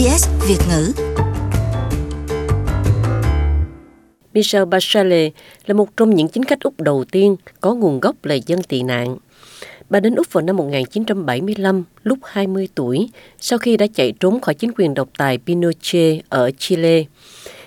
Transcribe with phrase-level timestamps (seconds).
[0.00, 0.92] SBS Việt ngữ.
[4.34, 5.32] Michelle Bachelet
[5.66, 8.82] là một trong những chính khách Úc đầu tiên có nguồn gốc là dân tị
[8.82, 9.16] nạn.
[9.90, 14.54] Bà đến Úc vào năm 1975, lúc 20 tuổi, sau khi đã chạy trốn khỏi
[14.54, 17.04] chính quyền độc tài Pinochet ở Chile.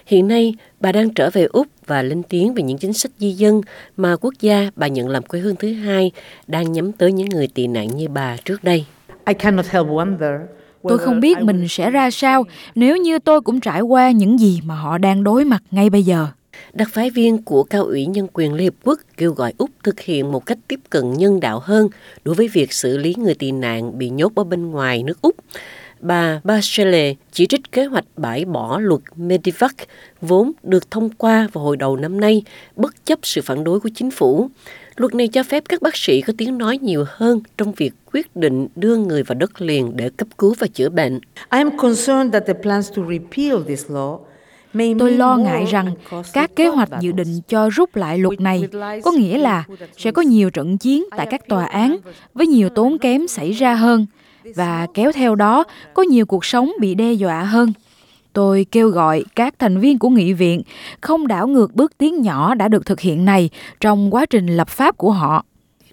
[0.05, 3.31] Hiện nay, bà đang trở về Úc và lên tiếng về những chính sách di
[3.31, 3.61] dân
[3.97, 6.11] mà quốc gia bà nhận làm quê hương thứ hai
[6.47, 8.85] đang nhắm tới những người tị nạn như bà trước đây.
[9.25, 10.39] I cannot help wonder
[10.83, 12.43] Tôi không biết mình sẽ ra sao
[12.75, 16.03] nếu như tôi cũng trải qua những gì mà họ đang đối mặt ngay bây
[16.03, 16.27] giờ.
[16.73, 19.99] Đặc phái viên của Cao ủy Nhân quyền Liên Hiệp Quốc kêu gọi Úc thực
[19.99, 21.89] hiện một cách tiếp cận nhân đạo hơn
[22.23, 25.35] đối với việc xử lý người tị nạn bị nhốt ở bên ngoài nước Úc.
[25.99, 29.75] Bà Bachelet chỉ trích kế hoạch bãi bỏ luật Medivac
[30.21, 32.43] vốn được thông qua vào hồi đầu năm nay
[32.75, 34.49] bất chấp sự phản đối của chính phủ.
[34.95, 38.35] Luật này cho phép các bác sĩ có tiếng nói nhiều hơn trong việc quyết
[38.35, 41.13] định đưa người vào đất liền để cấp cứu và chữa bệnh.
[41.35, 44.19] I am concerned that the plans to repeal this law
[44.73, 45.91] may Tôi mean lo ngại rằng
[46.33, 48.67] các kế hoạch dự định cho rút lại luật này
[49.03, 49.63] có nghĩa là
[49.97, 51.97] sẽ có nhiều trận chiến tại các tòa án
[52.33, 54.05] với nhiều tốn kém xảy ra hơn
[54.55, 57.73] và kéo theo đó có nhiều cuộc sống bị đe dọa hơn.
[58.33, 60.61] Tôi kêu gọi các thành viên của nghị viện
[61.01, 64.69] không đảo ngược bước tiến nhỏ đã được thực hiện này trong quá trình lập
[64.69, 65.45] pháp của họ.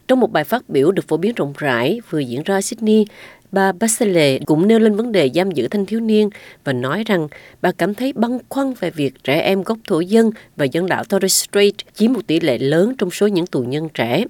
[0.08, 3.04] Trong một bài phát biểu được phổ biến rộng rãi vừa diễn ra ở Sydney,
[3.52, 6.30] bà Bachelet cũng nêu lên vấn đề giam giữ thanh thiếu niên
[6.64, 7.28] và nói rằng
[7.62, 11.04] bà cảm thấy băn khoăn về việc trẻ em gốc thổ dân và dân đảo
[11.04, 14.24] Torres Strait chiếm một tỷ lệ lớn trong số những tù nhân trẻ.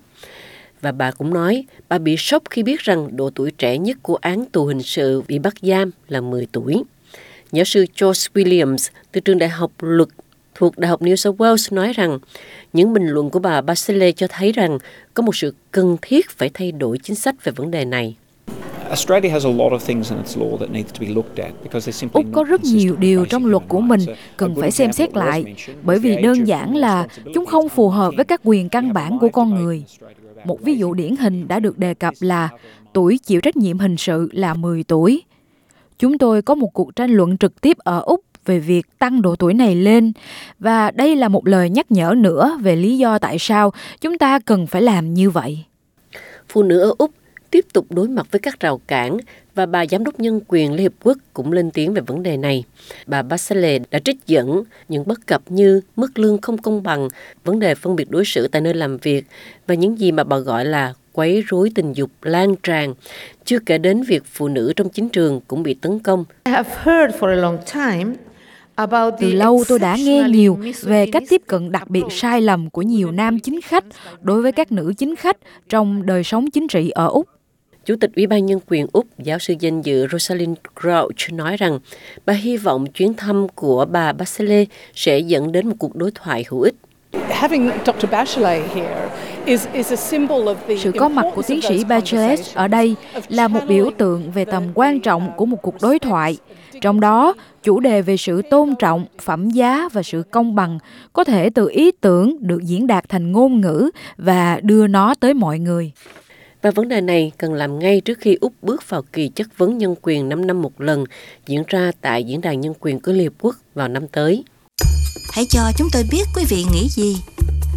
[0.81, 4.17] Và bà cũng nói bà bị sốc khi biết rằng độ tuổi trẻ nhất của
[4.17, 6.83] án tù hình sự bị bắt giam là 10 tuổi.
[7.53, 10.09] Giáo sư George Williams từ trường đại học luật
[10.55, 12.19] thuộc Đại học New South Wales nói rằng
[12.73, 14.79] những bình luận của bà Bachelet cho thấy rằng
[15.15, 18.17] có một sự cần thiết phải thay đổi chính sách về vấn đề này.
[18.89, 21.53] Australia has a lot of things in its law that needs to be looked at
[21.63, 24.01] because they're simply Úc có rất nhiều điều trong luật của mình
[24.37, 25.45] cần phải xem xét lại
[25.83, 28.17] bởi vì đơn giản là chúng không phù hợp 18.
[28.17, 29.85] với các quyền căn bản của con người.
[30.45, 32.49] Một ví dụ điển hình đã được đề cập là
[32.93, 35.23] tuổi chịu trách nhiệm hình sự là 10 tuổi.
[36.01, 39.37] Chúng tôi có một cuộc tranh luận trực tiếp ở Úc về việc tăng độ
[39.37, 40.13] tuổi này lên
[40.59, 44.39] và đây là một lời nhắc nhở nữa về lý do tại sao chúng ta
[44.39, 45.65] cần phải làm như vậy.
[46.49, 47.11] Phụ nữ ở Úc
[47.51, 49.17] tiếp tục đối mặt với các rào cản
[49.55, 52.37] và bà Giám đốc Nhân quyền Liên Hiệp Quốc cũng lên tiếng về vấn đề
[52.37, 52.65] này.
[53.07, 57.09] Bà Bachelet đã trích dẫn những bất cập như mức lương không công bằng,
[57.45, 59.25] vấn đề phân biệt đối xử tại nơi làm việc
[59.67, 62.95] và những gì mà bà gọi là quấy rối tình dục lan tràn,
[63.45, 66.25] chưa kể đến việc phụ nữ trong chính trường cũng bị tấn công.
[66.45, 68.15] I have heard for a long time
[68.75, 72.41] about the Từ lâu tôi đã nghe nhiều về cách tiếp cận đặc biệt sai
[72.41, 73.85] lầm của nhiều nam chính khách
[74.21, 75.37] đối với các nữ chính khách
[75.69, 77.29] trong đời sống chính trị ở Úc.
[77.85, 81.79] Chủ tịch Ủy ban Nhân quyền Úc, giáo sư danh dự Rosalind Crouch nói rằng
[82.27, 86.45] bà hy vọng chuyến thăm của bà Bachelet sẽ dẫn đến một cuộc đối thoại
[86.49, 86.75] hữu ích.
[90.79, 92.97] Sự có mặt của tiến sĩ Bachelet ở đây
[93.29, 96.37] là một biểu tượng về tầm quan trọng của một cuộc đối thoại.
[96.81, 100.79] Trong đó, chủ đề về sự tôn trọng, phẩm giá và sự công bằng
[101.13, 105.35] có thể từ ý tưởng được diễn đạt thành ngôn ngữ và đưa nó tới
[105.35, 105.93] mọi người.
[106.63, 109.79] Và vấn đề này cần làm ngay trước khi Úc bước vào kỳ chất vấn
[109.79, 111.05] nhân quyền 5 năm một lần
[111.47, 114.45] diễn ra tại Diễn đàn Nhân quyền của Liên Hiệp Quốc vào năm tới.
[115.33, 117.17] Hãy cho chúng tôi biết quý vị nghĩ gì.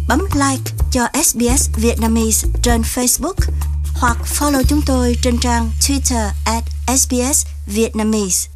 [0.08, 3.34] Bấm like cho SBS Vietnamese trên Facebook
[3.94, 8.53] hoặc follow chúng tôi trên trang Twitter at SBS Vietnamese.